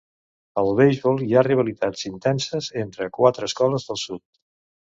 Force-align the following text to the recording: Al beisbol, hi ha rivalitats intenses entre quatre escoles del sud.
Al 0.61 0.71
beisbol, 0.79 1.19
hi 1.25 1.35
ha 1.35 1.43
rivalitats 1.47 2.07
intenses 2.11 2.71
entre 2.85 3.11
quatre 3.19 3.51
escoles 3.53 3.87
del 3.91 4.01
sud. 4.09 4.27